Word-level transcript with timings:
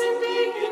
sending 0.00 0.62
you. 0.62 0.69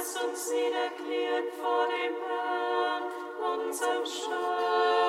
Das 0.00 0.16
Wort. 4.30 4.99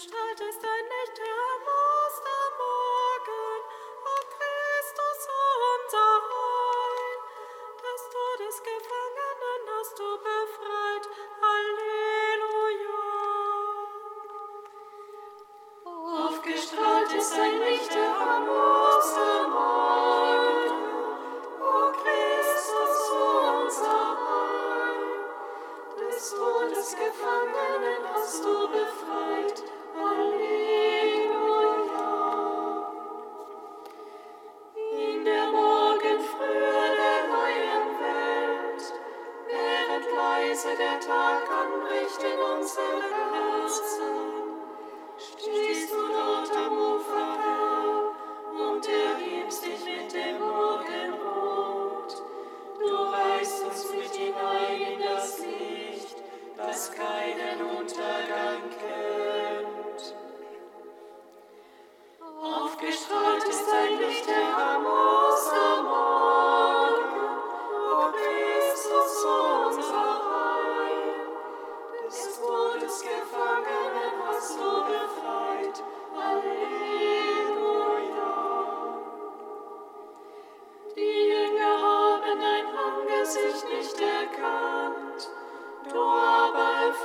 Gestalt 0.00 0.40
ist 0.40 0.64
ein 0.64 0.86
echter 1.04 1.22
Mastermann. 1.66 2.89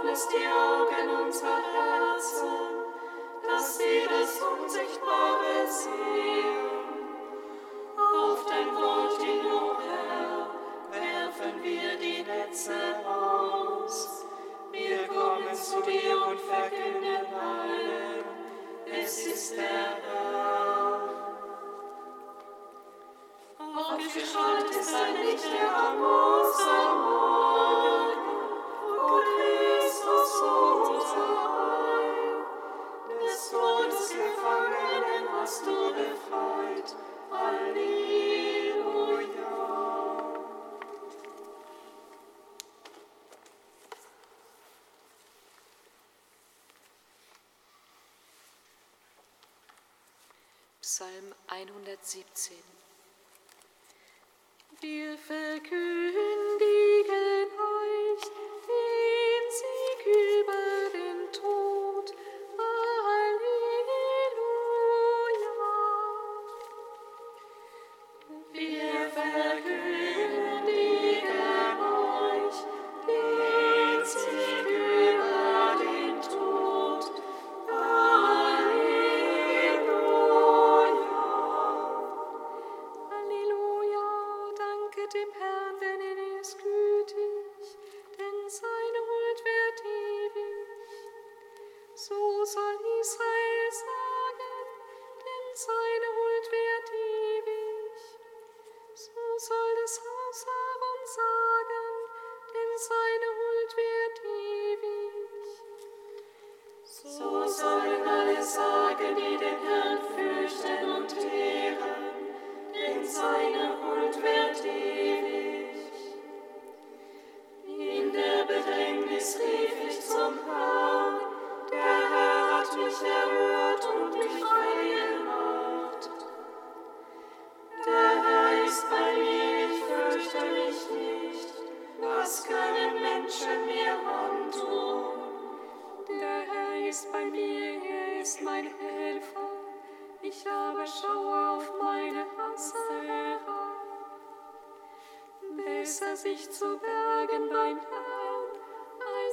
öffnest 0.05 0.29
die 0.31 0.47
Augen 0.47 1.25
unserer 1.25 1.49
Herzen, 1.49 2.47
dass 3.47 3.77
sie 3.77 4.07
das 4.07 4.39
Unsichtbare 4.41 5.67
sehen. 5.67 6.74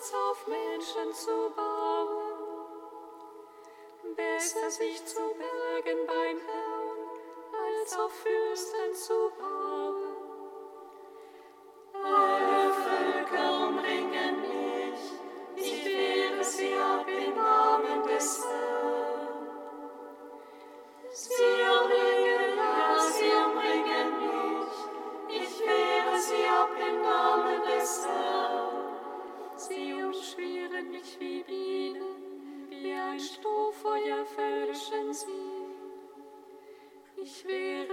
Haus 0.03 0.15
auf 0.15 0.47
Menschen 0.49 1.15
zu 1.15 1.53
bauen. 1.55 2.35
Besser 4.17 4.71
sich 4.71 5.05
zu 5.07 5.21
bergen 5.21 6.07
beim 6.07 6.41
Herrn, 6.41 6.99
als 7.53 7.99
auf 7.99 8.13
Fürsten 8.13 8.95
zu 8.95 9.31
bauen. 9.39 10.12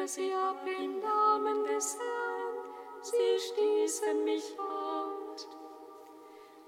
sie 0.09 0.33
ab 0.33 0.65
im 0.65 0.99
Namen 0.99 1.63
des 1.65 1.97
Herrn, 1.99 2.55
sie 3.01 3.37
stießen 3.37 4.23
mich 4.23 4.43
fort. 4.55 5.47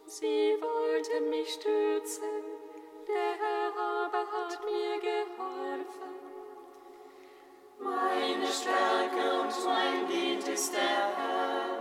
Sie 0.06 0.56
wollten 0.62 1.30
mich 1.32 1.54
stürzen, 1.54 2.44
der 3.08 3.32
Herr 3.42 4.06
aber 4.06 4.26
hat 4.32 4.60
mir 4.64 5.00
geholfen. 5.00 6.14
Meine 7.80 8.48
Stärke 8.48 9.42
und 9.42 9.66
mein 9.66 10.08
Lied 10.08 10.48
ist 10.48 10.74
der 10.74 11.08
Herr, 11.18 11.80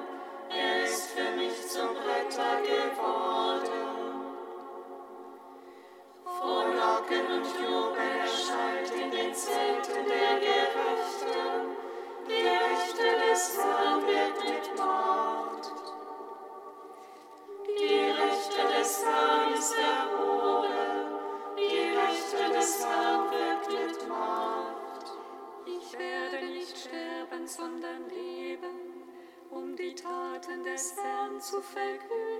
er 0.49 0.85
ist 0.85 1.11
für 1.11 1.37
mich 1.37 1.69
zum 1.69 1.90
Retter 1.90 2.62
geworden. 2.62 4.00
Frohlocken 6.50 7.26
und 7.26 7.47
Jubel 7.62 8.11
erschallt 8.23 8.90
in 8.90 9.11
den 9.12 9.33
Zelten 9.33 10.04
der 10.04 10.40
Gerechten. 10.40 11.76
Die 12.26 12.49
Rechte 12.64 13.07
des 13.25 13.57
Herrn 13.57 14.02
wird 14.02 14.37
mit 14.42 14.76
Mord. 14.76 15.73
Die 17.69 18.11
Rechte 18.21 18.62
des 18.76 19.04
Herrn 19.04 19.54
ist 19.54 19.76
erhoben. 19.78 21.14
Die 21.57 21.97
Rechte 21.97 22.52
des 22.52 22.85
Herrn 22.85 23.30
wirkt 23.30 23.69
mit 23.69 24.09
Mord. 24.09 25.07
Ich 25.66 25.97
werde 25.97 26.47
nicht 26.47 26.76
sterben, 26.76 27.47
sondern 27.47 28.09
leben, 28.09 29.04
um 29.50 29.76
die 29.76 29.95
Taten 29.95 30.64
des 30.64 30.97
Herrn 30.97 31.40
zu 31.40 31.61
verkünden. 31.61 32.39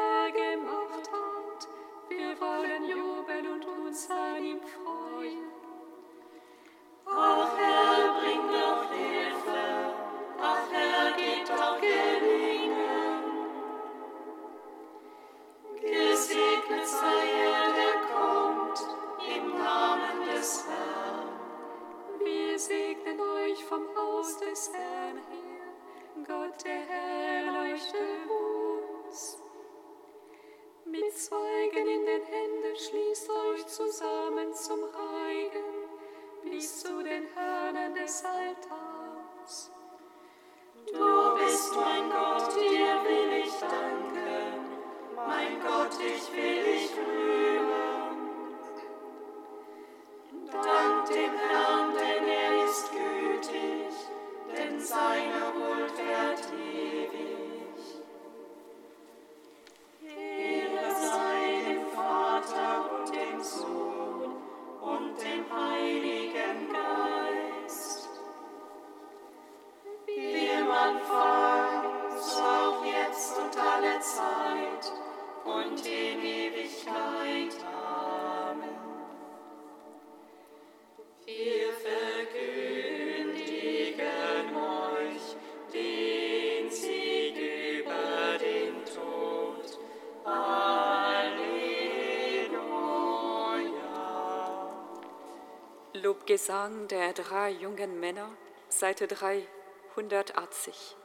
Gesang 96.31 96.87
der 96.87 97.11
drei 97.11 97.49
jungen 97.49 97.99
Männer, 97.99 98.29
Seite 98.69 99.05
380. 99.05 100.95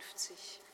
52. 0.00 0.73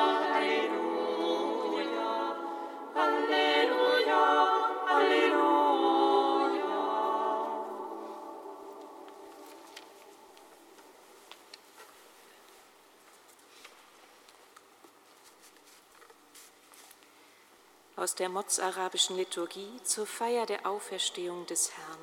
aus 18.01 18.15
der 18.15 18.29
mozarabischen 18.29 19.15
Liturgie 19.15 19.79
zur 19.83 20.07
Feier 20.07 20.47
der 20.47 20.65
Auferstehung 20.65 21.45
des 21.45 21.71
Herrn. 21.77 21.99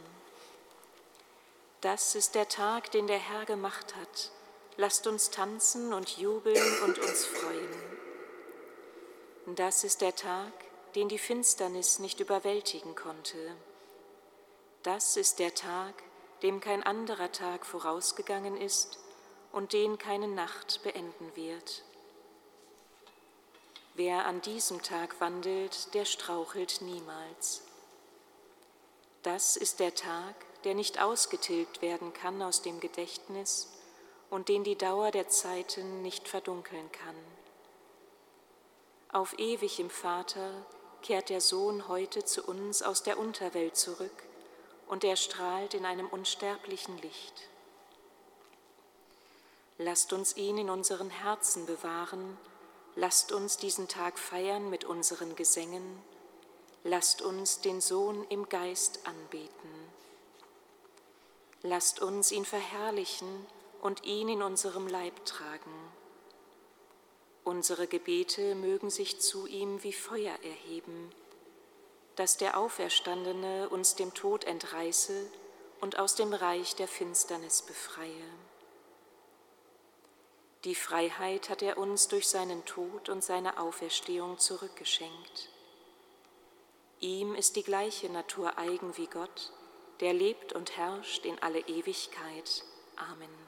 Das 1.80 2.14
ist 2.14 2.36
der 2.36 2.48
Tag, 2.48 2.92
den 2.92 3.08
der 3.08 3.18
Herr 3.18 3.44
gemacht 3.46 3.96
hat. 3.96 4.30
Lasst 4.76 5.08
uns 5.08 5.30
tanzen 5.30 5.92
und 5.92 6.16
jubeln 6.16 6.82
und 6.84 7.00
uns 7.00 7.24
freuen. 7.24 7.96
Das 9.56 9.82
ist 9.82 10.00
der 10.00 10.14
Tag, 10.14 10.52
den 10.94 11.08
die 11.08 11.18
Finsternis 11.18 11.98
nicht 11.98 12.20
überwältigen 12.20 12.94
konnte. 12.94 13.56
Das 14.84 15.16
ist 15.16 15.40
der 15.40 15.52
Tag, 15.56 15.94
dem 16.42 16.60
kein 16.60 16.84
anderer 16.84 17.32
Tag 17.32 17.66
vorausgegangen 17.66 18.56
ist 18.56 19.00
und 19.50 19.72
den 19.72 19.98
keine 19.98 20.28
Nacht 20.28 20.80
beenden 20.84 21.34
wird. 21.34 21.82
Wer 23.98 24.26
an 24.26 24.40
diesem 24.42 24.80
Tag 24.80 25.20
wandelt, 25.20 25.92
der 25.92 26.04
strauchelt 26.04 26.82
niemals. 26.82 27.64
Das 29.24 29.56
ist 29.56 29.80
der 29.80 29.92
Tag, 29.92 30.36
der 30.62 30.76
nicht 30.76 31.02
ausgetilgt 31.02 31.82
werden 31.82 32.12
kann 32.12 32.40
aus 32.40 32.62
dem 32.62 32.78
Gedächtnis 32.78 33.68
und 34.30 34.48
den 34.48 34.62
die 34.62 34.78
Dauer 34.78 35.10
der 35.10 35.28
Zeiten 35.28 36.00
nicht 36.02 36.28
verdunkeln 36.28 36.92
kann. 36.92 37.16
Auf 39.10 39.36
ewig 39.36 39.80
im 39.80 39.90
Vater 39.90 40.48
kehrt 41.02 41.28
der 41.28 41.40
Sohn 41.40 41.88
heute 41.88 42.24
zu 42.24 42.44
uns 42.44 42.82
aus 42.82 43.02
der 43.02 43.18
Unterwelt 43.18 43.76
zurück 43.76 44.22
und 44.86 45.02
er 45.02 45.16
strahlt 45.16 45.74
in 45.74 45.84
einem 45.84 46.06
unsterblichen 46.06 46.96
Licht. 46.98 47.48
Lasst 49.76 50.12
uns 50.12 50.36
ihn 50.36 50.56
in 50.56 50.70
unseren 50.70 51.10
Herzen 51.10 51.66
bewahren, 51.66 52.38
lasst 52.98 53.30
uns 53.30 53.56
diesen 53.56 53.86
Tag 53.86 54.18
feiern 54.18 54.70
mit 54.70 54.84
unseren 54.84 55.36
Gesängen, 55.36 56.02
lasst 56.82 57.22
uns 57.22 57.60
den 57.60 57.80
Sohn 57.80 58.26
im 58.28 58.48
Geist 58.48 59.06
anbeten. 59.06 59.70
Lasst 61.62 62.00
uns 62.00 62.32
ihn 62.32 62.44
verherrlichen 62.44 63.46
und 63.82 64.04
ihn 64.04 64.28
in 64.28 64.42
unserem 64.42 64.88
Leib 64.88 65.24
tragen. 65.24 65.72
Unsere 67.44 67.86
Gebete 67.86 68.56
mögen 68.56 68.90
sich 68.90 69.20
zu 69.20 69.46
ihm 69.46 69.80
wie 69.84 69.92
Feuer 69.92 70.36
erheben, 70.42 71.12
dass 72.16 72.36
der 72.36 72.58
Auferstandene 72.58 73.68
uns 73.68 73.94
dem 73.94 74.12
Tod 74.12 74.42
entreiße 74.42 75.30
und 75.80 76.00
aus 76.00 76.16
dem 76.16 76.32
Reich 76.32 76.74
der 76.74 76.88
Finsternis 76.88 77.62
befreie. 77.62 78.24
Die 80.64 80.74
Freiheit 80.74 81.50
hat 81.50 81.62
er 81.62 81.78
uns 81.78 82.08
durch 82.08 82.26
seinen 82.26 82.64
Tod 82.64 83.08
und 83.08 83.22
seine 83.22 83.60
Auferstehung 83.60 84.38
zurückgeschenkt. 84.38 85.50
Ihm 87.00 87.34
ist 87.36 87.54
die 87.54 87.62
gleiche 87.62 88.10
Natur 88.10 88.58
eigen 88.58 88.96
wie 88.96 89.06
Gott, 89.06 89.52
der 90.00 90.12
lebt 90.12 90.52
und 90.52 90.76
herrscht 90.76 91.24
in 91.24 91.40
alle 91.40 91.60
Ewigkeit. 91.60 92.64
Amen. 92.96 93.47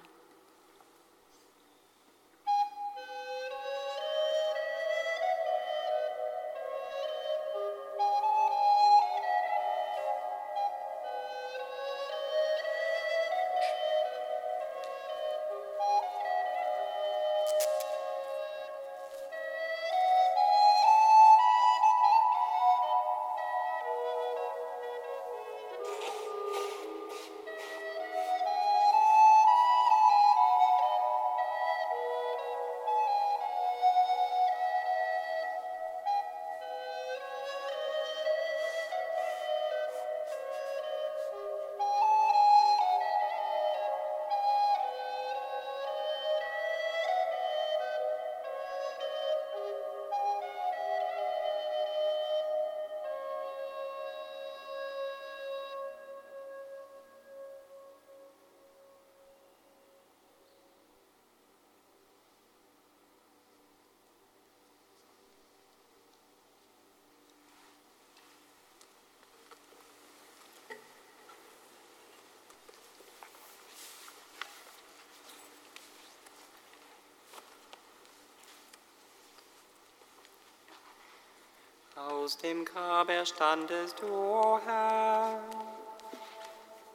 Aus 82.22 82.36
dem 82.36 82.66
Grab 82.66 83.08
erstandest 83.08 83.98
du, 84.00 84.58
Herr. 84.66 85.40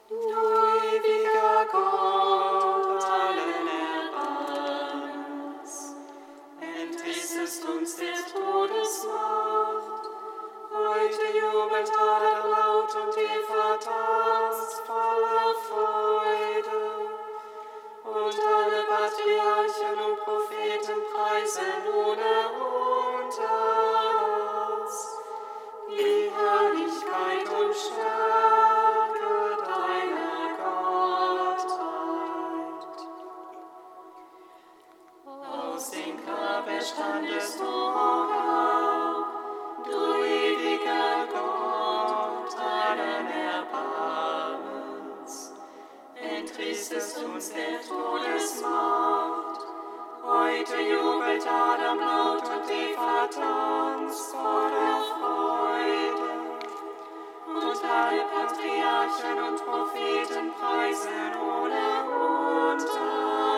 Du 0.08 0.14
ewiger 0.14 1.66
Gott, 1.72 3.02
allen 3.02 3.66
Erbarmens, 4.06 5.72
entrissest 6.60 7.64
uns 7.64 7.96
der 7.96 8.14
Todesmacht. 8.32 10.04
Heute 10.72 11.26
jubelt 11.36 11.90
Adam 11.90 12.50
laut 12.50 12.94
und 12.94 13.16
Eva 13.18 13.78
tanzt 13.78 14.78
voller 14.86 15.54
Freude. 15.68 16.80
Und 18.04 18.38
alle 18.46 18.80
Patriarchen 18.84 19.98
und 20.06 20.16
Propheten 20.20 20.98
preisen 21.12 21.82
ohne 21.92 22.32
Unterlass 23.24 24.55
Heute 50.24 50.80
jubelt 50.80 51.46
Adam 51.46 52.00
laut 52.00 52.42
und 52.42 52.70
Eva 52.70 53.26
tanzt 53.28 54.32
voller 54.32 54.76
Freude. 54.76 54.95
Alle 57.96 58.24
Patriarchen 58.24 59.38
und 59.48 59.64
Propheten 59.64 60.52
preisen 60.52 61.32
ohne 61.40 61.86
Unterlass 62.72 63.55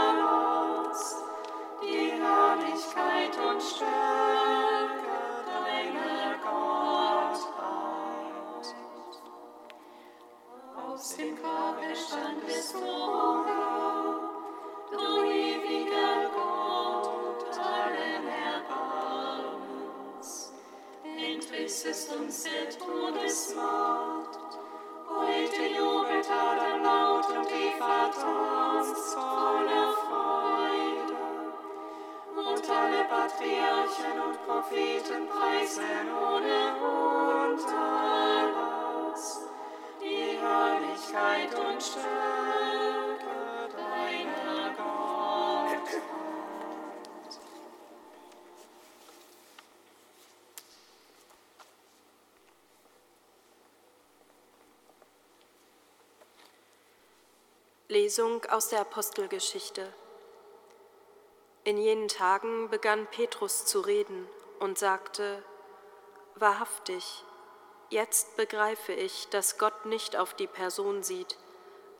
Lesung 58.08 58.42
aus 58.46 58.70
der 58.70 58.80
Apostelgeschichte. 58.80 59.86
In 61.64 61.76
jenen 61.76 62.08
Tagen 62.08 62.70
begann 62.70 63.06
Petrus 63.08 63.66
zu 63.66 63.80
reden 63.80 64.26
und 64.60 64.78
sagte, 64.78 65.42
Wahrhaftig, 66.36 67.04
jetzt 67.90 68.34
begreife 68.38 68.94
ich, 68.94 69.28
dass 69.28 69.58
Gott 69.58 69.84
nicht 69.84 70.16
auf 70.16 70.32
die 70.32 70.46
Person 70.46 71.02
sieht, 71.02 71.36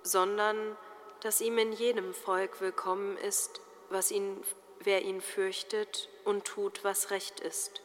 sondern 0.03 0.79
dass 1.21 1.43
ihm 1.43 1.59
in 1.59 1.75
jedem 1.75 2.15
Volk 2.15 2.63
willkommen 2.63 3.19
ist, 3.19 3.61
was 3.91 4.11
ihn, 4.11 4.43
wer 4.79 5.03
ihn 5.03 5.21
fürchtet 5.21 6.09
und 6.25 6.47
tut, 6.47 6.85
was 6.85 7.11
recht 7.11 7.41
ist. 7.41 7.83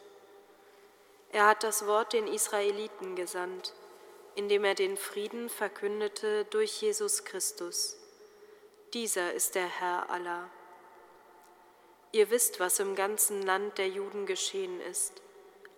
Er 1.34 1.48
hat 1.48 1.64
das 1.64 1.88
Wort 1.88 2.14
den 2.14 2.28
Israeliten 2.28 3.18
gesandt 3.18 3.74
indem 4.36 4.64
er 4.64 4.76
den 4.76 4.98
Frieden 4.98 5.50
verkündete 5.50 6.46
durch 6.46 6.82
Jesus 6.82 7.24
Christus. 7.24 8.03
Dieser 8.94 9.34
ist 9.34 9.56
der 9.56 9.66
Herr 9.66 10.12
aller. 10.12 10.48
Ihr 12.12 12.30
wisst, 12.30 12.60
was 12.60 12.78
im 12.78 12.96
ganzen 12.96 13.42
Land 13.42 13.80
der 13.80 13.88
Juden 13.88 14.28
geschehen 14.28 14.80
ist, 14.82 15.24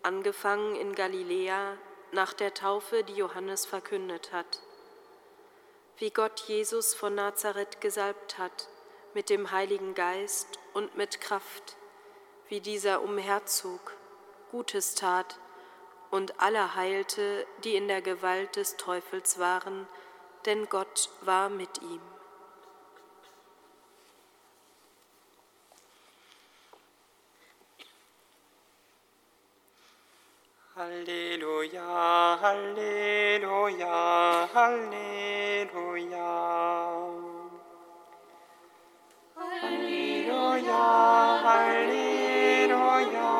angefangen 0.04 0.75
in 0.75 0.93
Galiläa 0.93 1.78
nach 2.12 2.34
der 2.34 2.54
Taufe, 2.54 3.06
die 3.06 3.13
Johannes 3.13 3.65
verkündet 3.65 4.34
hat. 4.34 4.60
Wie 5.97 6.10
Gott 6.10 6.41
Jesus 6.41 6.93
von 6.93 7.15
Nazareth 7.15 7.80
gesalbt 7.80 8.38
hat, 8.38 8.67
mit 9.13 9.30
dem 9.30 9.51
Heiligen 9.51 9.95
Geist 9.95 10.60
und 10.73 10.97
mit 10.97 11.21
Kraft, 11.21 11.78
wie 12.49 12.60
dieser 12.60 13.01
umherzog, 13.01 13.93
Gutes 14.51 14.93
tat, 14.93 15.39
und 16.12 16.41
alle 16.41 16.75
heilte, 16.75 17.47
die 17.63 17.78
in 17.78 17.88
der 17.88 18.01
Gewalt 18.01 18.58
des 18.58 18.75
Teufels 18.75 19.39
waren, 19.39 19.88
denn 20.45 20.67
Gott 20.67 21.10
war 21.21 21.47
mit 21.47 21.82
ihm. 21.82 22.01
Halleluja, 30.77 32.38
Halleluja, 32.41 33.95
Halleluja. 34.53 36.31
Halleluja, 39.38 40.83
Halleluja, 41.45 43.31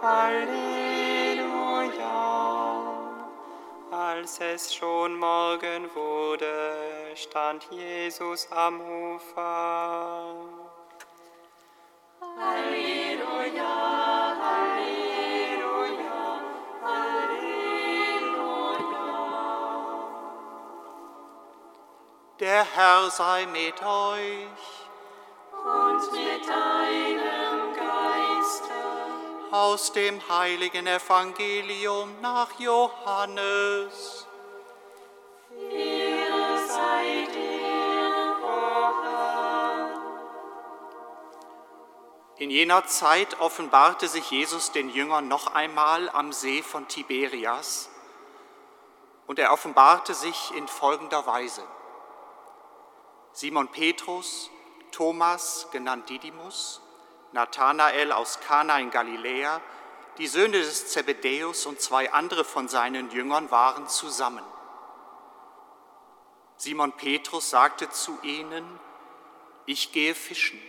Halleluja. 0.00 1.50
Als 3.90 4.40
es 4.40 4.74
schon 4.74 5.18
Morgen 5.18 5.94
wurde, 5.94 7.12
stand 7.14 7.68
Jesus 7.70 8.50
am 8.52 8.80
Ufer. 8.80 10.34
Halleluja, 12.38 14.19
Der 22.40 22.64
Herr 22.64 23.10
sei 23.10 23.44
mit 23.44 23.82
euch. 23.82 24.46
Und 25.62 26.12
mit 26.12 26.48
deinem 26.48 27.74
Geiste. 27.76 28.72
Aus 29.50 29.92
dem 29.92 30.26
heiligen 30.26 30.86
Evangelium 30.86 32.18
nach 32.22 32.58
Johannes. 32.58 34.26
In 42.38 42.50
jener 42.50 42.86
Zeit 42.86 43.38
offenbarte 43.38 44.08
sich 44.08 44.30
Jesus 44.30 44.72
den 44.72 44.88
Jüngern 44.88 45.28
noch 45.28 45.48
einmal 45.48 46.08
am 46.08 46.32
See 46.32 46.62
von 46.62 46.88
Tiberias 46.88 47.90
und 49.26 49.38
er 49.38 49.52
offenbarte 49.52 50.14
sich 50.14 50.54
in 50.56 50.66
folgender 50.66 51.26
Weise. 51.26 51.62
Simon 53.32 53.68
Petrus, 53.68 54.50
Thomas, 54.90 55.68
genannt 55.70 56.08
Didymus, 56.08 56.80
Nathanael 57.32 58.12
aus 58.12 58.40
Kana 58.40 58.78
in 58.78 58.90
Galiläa, 58.90 59.60
die 60.18 60.26
Söhne 60.26 60.58
des 60.58 60.88
Zebedäus 60.88 61.66
und 61.66 61.80
zwei 61.80 62.12
andere 62.12 62.44
von 62.44 62.68
seinen 62.68 63.10
Jüngern 63.10 63.50
waren 63.50 63.88
zusammen. 63.88 64.44
Simon 66.56 66.92
Petrus 66.92 67.48
sagte 67.48 67.88
zu 67.88 68.18
ihnen, 68.22 68.78
ich 69.64 69.92
gehe 69.92 70.14
fischen. 70.14 70.60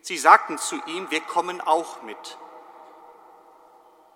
Sie 0.00 0.16
sagten 0.16 0.58
zu 0.58 0.80
ihm, 0.86 1.10
wir 1.10 1.20
kommen 1.20 1.60
auch 1.60 2.02
mit. 2.02 2.38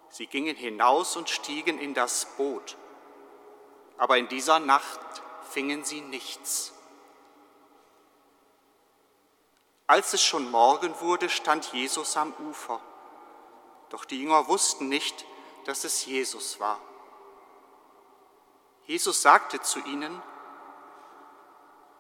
Sie 0.09 0.27
gingen 0.27 0.57
hinaus 0.57 1.17
und 1.17 1.31
stiegen 1.31 1.79
in 1.79 1.95
das 1.95 2.27
Boot, 2.37 2.77
aber 3.99 4.17
in 4.19 4.29
dieser 4.29 4.59
Nacht 4.59 5.01
fingen 5.51 5.85
sie 5.85 6.01
nichts. 6.01 6.72
Als 9.93 10.15
es 10.15 10.23
schon 10.23 10.51
Morgen 10.51 10.99
wurde, 11.01 11.29
stand 11.29 11.71
Jesus 11.75 12.17
am 12.17 12.33
Ufer, 12.49 12.81
doch 13.91 14.07
die 14.07 14.23
Jünger 14.23 14.49
wussten 14.49 14.89
nicht, 14.89 15.27
dass 15.67 15.85
es 15.85 16.07
Jesus 16.07 16.59
war. 16.59 16.81
Jesus 18.87 19.21
sagte 19.21 19.61
zu 19.61 19.81
ihnen, 19.81 20.23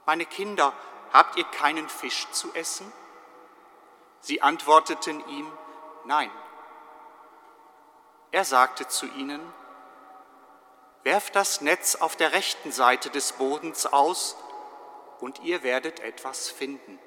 meine 0.06 0.24
Kinder, 0.24 0.72
habt 1.12 1.36
ihr 1.36 1.44
keinen 1.44 1.86
Fisch 1.86 2.30
zu 2.30 2.54
essen? 2.54 2.90
Sie 4.20 4.40
antworteten 4.40 5.28
ihm, 5.28 5.52
nein. 6.06 6.30
Er 8.30 8.46
sagte 8.46 8.88
zu 8.88 9.04
ihnen, 9.04 9.42
werft 11.02 11.36
das 11.36 11.60
Netz 11.60 11.96
auf 11.96 12.16
der 12.16 12.32
rechten 12.32 12.72
Seite 12.72 13.10
des 13.10 13.32
Bodens 13.32 13.84
aus 13.84 14.34
und 15.20 15.40
ihr 15.40 15.62
werdet 15.62 16.00
etwas 16.00 16.48
finden. 16.48 16.98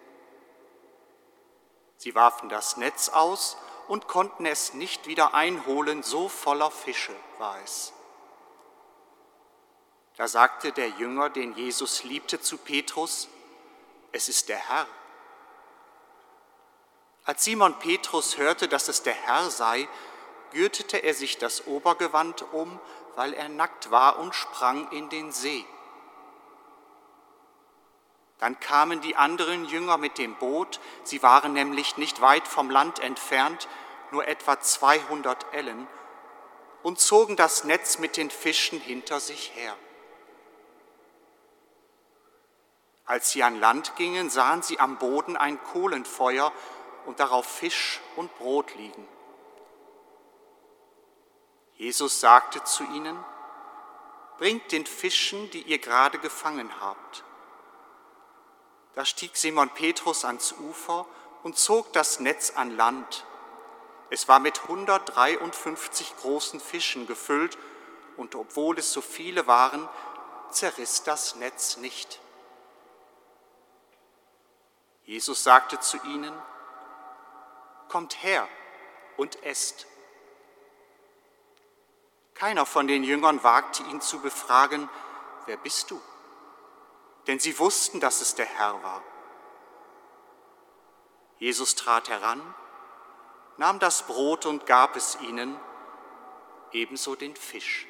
Sie 1.98 2.16
warfen 2.16 2.50
das 2.50 2.78
Netz 2.78 3.10
aus 3.10 3.58
und 3.88 4.08
konnten 4.08 4.46
es 4.46 4.74
nicht 4.74 5.08
wieder 5.08 5.34
einholen, 5.34 6.04
so 6.04 6.30
voller 6.30 6.72
Fische 6.72 7.16
war 7.38 7.58
es. 7.64 7.94
Da 10.18 10.28
sagte 10.28 10.72
der 10.72 10.90
Jünger, 10.90 11.30
den 11.30 11.56
Jesus 11.56 12.04
liebte, 12.04 12.40
zu 12.40 12.58
Petrus, 12.58 13.28
es 14.12 14.30
ist 14.30 14.48
der 14.50 14.58
Herr. 14.58 14.88
Als 17.26 17.44
Simon 17.44 17.78
Petrus 17.80 18.38
hörte, 18.38 18.68
dass 18.68 18.88
es 18.88 19.04
der 19.04 19.14
Herr 19.14 19.50
sei, 19.50 19.90
gürtete 20.52 20.98
er 20.98 21.14
sich 21.14 21.38
das 21.38 21.68
Obergewand 21.68 22.54
um, 22.54 22.80
weil 23.16 23.34
er 23.34 23.50
nackt 23.50 23.92
war 23.92 24.20
und 24.20 24.34
sprang 24.34 24.90
in 24.92 25.10
den 25.10 25.32
See. 25.32 25.66
Dann 28.40 28.60
kamen 28.60 29.02
die 29.02 29.16
anderen 29.16 29.66
Jünger 29.66 29.98
mit 29.98 30.18
dem 30.18 30.36
Boot, 30.36 30.80
sie 31.04 31.24
waren 31.24 31.54
nämlich 31.54 31.98
nicht 31.98 32.22
weit 32.22 32.48
vom 32.48 32.70
Land 32.70 33.00
entfernt, 33.00 33.68
nur 34.12 34.28
etwa 34.28 34.60
200 34.60 35.54
Ellen, 35.54 35.88
und 36.84 37.00
zogen 37.00 37.36
das 37.36 37.64
Netz 37.64 37.98
mit 37.98 38.18
den 38.18 38.30
Fischen 38.30 38.80
hinter 38.80 39.20
sich 39.20 39.56
her. 39.56 39.76
Als 43.06 43.32
sie 43.32 43.44
an 43.44 43.60
Land 43.60 43.96
gingen, 43.96 44.30
sahen 44.30 44.64
sie 44.64 44.80
am 44.80 44.98
Boden 44.98 45.38
ein 45.38 45.62
Kohlenfeuer 45.64 46.52
und 47.06 47.20
darauf 47.20 47.46
Fisch 47.46 48.02
und 48.16 48.36
Brot 48.38 48.74
liegen. 48.76 49.08
Jesus 51.76 52.20
sagte 52.20 52.64
zu 52.64 52.84
ihnen, 52.84 53.18
bringt 54.38 54.72
den 54.72 54.86
Fischen, 54.86 55.52
die 55.52 55.62
ihr 55.64 55.78
gerade 55.78 56.20
gefangen 56.20 56.72
habt. 56.80 57.25
Da 58.96 59.04
stieg 59.04 59.36
Simon 59.36 59.70
Petrus 59.70 60.24
ans 60.24 60.54
Ufer 60.54 61.06
und 61.44 61.58
zog 61.58 61.92
das 61.94 62.20
Netz 62.20 62.54
an 62.56 62.76
Land. 62.76 63.26
Es 64.10 64.28
war 64.28 64.40
mit 64.40 64.64
153 64.64 66.16
großen 66.18 66.60
Fischen 66.60 67.06
gefüllt 67.06 67.58
und 68.16 68.36
obwohl 68.36 68.80
es 68.80 68.94
so 68.94 69.02
viele 69.02 69.48
waren, 69.48 69.88
zerriss 70.50 71.04
das 71.04 71.36
Netz 71.36 71.78
nicht. 71.78 72.20
Jesus 75.04 75.44
sagte 75.44 75.80
zu 75.80 75.98
ihnen, 76.04 76.34
kommt 77.90 78.24
her 78.24 78.48
und 79.18 79.44
esst. 79.44 79.86
Keiner 82.34 82.66
von 82.66 82.88
den 82.88 83.04
Jüngern 83.04 83.44
wagte 83.44 83.84
ihn 83.84 84.02
zu 84.02 84.20
befragen, 84.20 84.90
wer 85.46 85.58
bist 85.58 85.92
du? 85.92 86.02
denn 87.28 87.40
sie 87.40 87.58
wussten, 87.60 88.00
dass 88.00 88.22
es 88.22 88.36
der 88.36 88.46
Herr 88.46 88.82
war. 88.84 89.04
Jesus 91.38 91.76
trat 91.76 92.10
heran, 92.10 92.42
nahm 93.58 93.80
das 93.80 94.04
Brot 94.04 94.46
und 94.46 94.66
gab 94.66 94.96
es 94.96 95.18
ihnen, 95.22 95.60
ebenso 96.72 97.16
den 97.16 97.36
Fisch. 97.36 97.88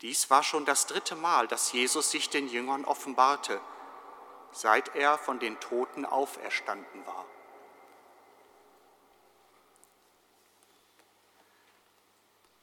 Dies 0.00 0.30
war 0.30 0.42
schon 0.42 0.64
das 0.64 0.86
dritte 0.86 1.14
Mal, 1.14 1.46
dass 1.46 1.72
Jesus 1.72 2.10
sich 2.10 2.30
den 2.30 2.48
Jüngern 2.48 2.84
offenbarte, 2.84 3.60
seit 4.50 4.94
er 4.96 5.18
von 5.18 5.38
den 5.38 5.60
Toten 5.60 6.06
auferstanden 6.06 7.06
war. 7.06 7.26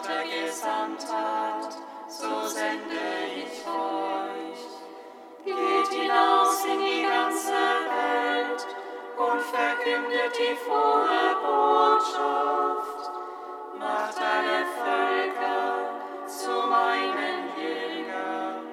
Hirte 0.00 0.46
gesandt 0.46 1.06
hat, 1.12 1.76
so 2.08 2.46
sende 2.46 2.96
ich 3.36 3.66
euch. 3.66 4.64
Geht 5.44 6.00
hinaus 6.00 6.64
in 6.64 6.78
die 6.78 7.02
ganze 7.02 7.52
Welt 7.52 8.66
und 9.16 9.40
verkündet 9.42 10.38
die 10.38 10.56
frohe 10.56 11.36
Botschaft. 11.42 13.10
Macht 13.78 14.18
alle 14.18 14.64
Völker 14.78 16.26
zu 16.26 16.50
meinen 16.68 17.50
Jüngern. 17.58 18.66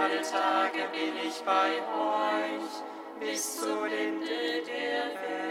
Alle 0.00 0.22
Tage 0.22 0.88
bin 0.92 1.16
ich 1.26 1.42
bei 1.44 1.70
euch 1.78 2.82
bis 3.18 3.60
zu 3.60 3.88
dem 3.88 4.22
Ende 4.22 4.62
der 4.66 5.04
Welt. 5.20 5.47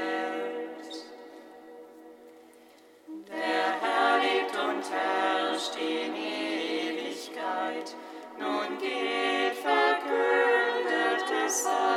In 5.75 6.15
Ewigkeit 6.15 7.95
Nun 8.39 8.77
geht, 8.77 9.57
verkündet 9.57 11.25
es 11.45 11.65
an. 11.65 11.96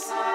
Unseres 0.00 0.29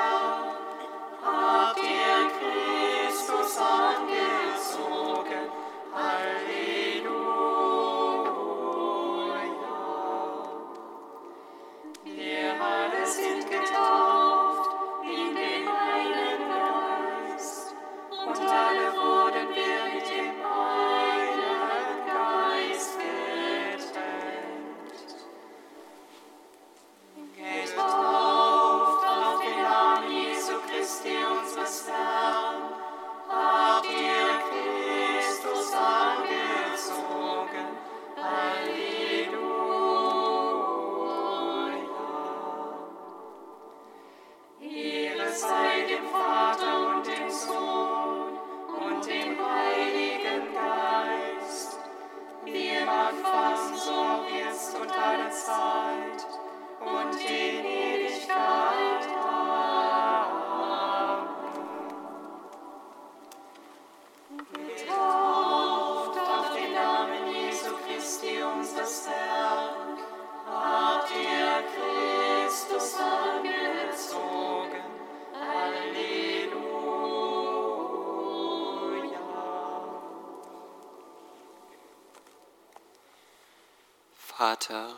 Vater, 84.38 84.94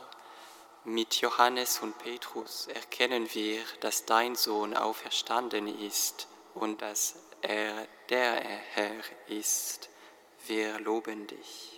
mit 0.83 1.21
Johannes 1.21 1.77
und 1.83 1.95
Petrus 1.99 2.65
erkennen 2.73 3.31
wir, 3.35 3.61
dass 3.81 4.03
dein 4.03 4.33
Sohn 4.33 4.75
auferstanden 4.75 5.67
ist 5.67 6.27
und 6.55 6.81
dass 6.81 7.19
er 7.43 7.87
der 8.09 8.33
Herr 8.33 8.95
ist. 9.27 9.89
Wir 10.47 10.79
loben 10.79 11.27
dich. 11.27 11.76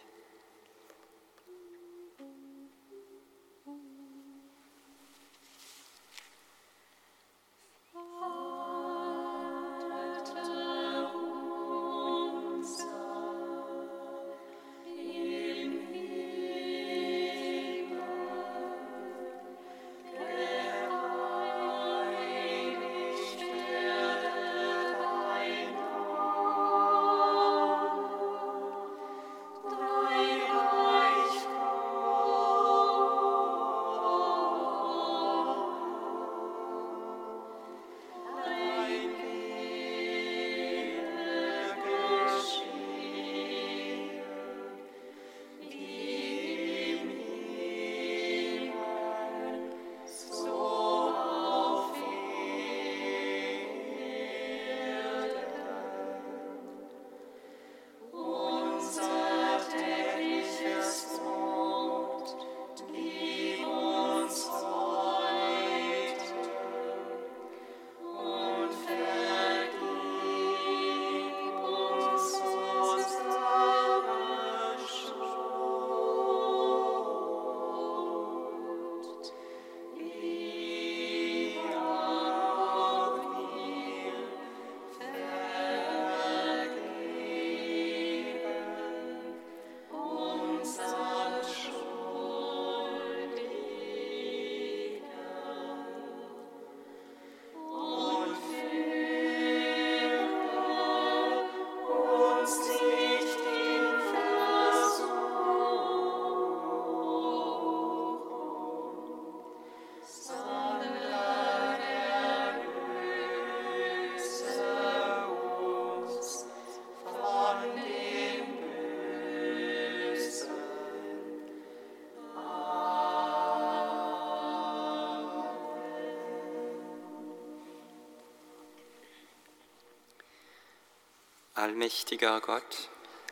Allmächtiger 131.60 132.39
Gott, 132.39 132.89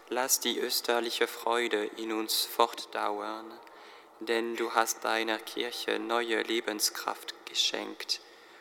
lass 0.10 0.42
die 0.42 0.60
österliche 0.60 1.28
Freude 1.28 1.86
in 1.96 2.12
uns 2.12 2.44
fortdauern, 2.44 3.50
denn 4.20 4.58
du 4.58 4.74
hast 4.74 5.06
deiner 5.06 5.38
Kirche 5.38 5.98
neue 5.98 6.42
Lebenskraft 6.42 7.34
geschenkt 7.46 8.20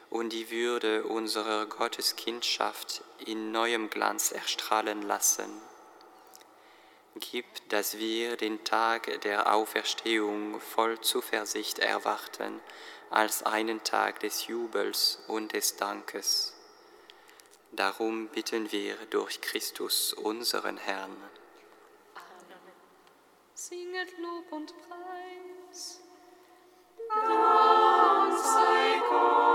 und 0.09 0.33
die 0.33 0.53
Würde 0.53 1.03
unserer 1.03 1.67
Gotteskindschaft 1.67 3.03
in 3.25 3.51
neuem 3.51 3.91
Glanz 3.91 4.31
erstrahlen 4.31 5.03
lassen. 5.03 5.51
Gib, 7.17 7.47
dass 7.69 7.99
wir 7.99 8.37
den 8.37 8.63
Tag 8.63 9.21
der 9.23 9.53
Auferstehung 9.53 10.61
voll 10.61 11.01
Zuversicht 11.01 11.81
erwarten, 11.81 12.61
als 13.11 13.43
einen 13.43 13.83
Tag 13.83 14.21
des 14.21 14.47
Jubels 14.47 15.19
und 15.27 15.55
des 15.55 15.75
Dankes. 15.75 16.56
Darum 17.77 18.29
bitten 18.29 18.73
wir 18.73 18.97
durch 19.11 19.43
Christus 19.43 20.15
unseren 20.15 20.79
Herrn. 20.79 21.11
Amen. 22.15 22.73
Singet 23.53 24.19
Lob 24.19 24.51
und 24.51 24.73
Preis. 24.89 26.01
Dank 27.11 28.39
sei 28.39 29.03
Gott. 29.11 29.46